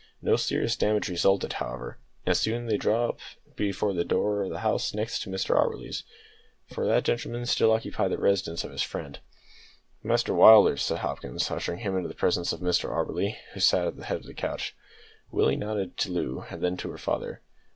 No 0.19 0.35
serious 0.35 0.75
damage 0.75 1.09
resulted, 1.09 1.53
however, 1.53 1.99
and 2.25 2.35
soon 2.35 2.63
after 2.63 2.71
they 2.71 2.77
drew 2.77 2.95
up 2.95 3.19
at 3.45 3.57
the 3.95 4.03
door 4.03 4.41
of 4.41 4.49
the 4.49 4.61
house 4.61 4.95
next 4.95 5.29
Mr 5.29 5.55
Auberly's; 5.55 6.01
for 6.65 6.87
that 6.87 7.03
gentleman 7.03 7.45
still 7.45 7.71
occupied 7.71 8.09
the 8.09 8.17
residence 8.17 8.63
of 8.63 8.71
his 8.71 8.81
friend. 8.81 9.19
"Master 10.01 10.33
Willders," 10.33 10.79
said 10.79 10.97
Hopkins, 10.97 11.51
ushering 11.51 11.81
him 11.81 11.95
into 11.95 12.09
the 12.09 12.15
presence 12.15 12.51
of 12.51 12.61
Mr 12.61 12.89
Auberly, 12.89 13.37
who 13.53 13.59
still 13.59 13.79
sat 13.81 13.87
at 13.89 13.95
the 13.97 14.05
head 14.05 14.17
of 14.17 14.23
the 14.25 14.33
couch. 14.33 14.75
Willie 15.29 15.55
nodded 15.55 15.95
to 15.97 16.11
Loo 16.11 16.45
and 16.49 16.63
then 16.63 16.77
to 16.77 16.89
her 16.89 16.97
father. 16.97 17.43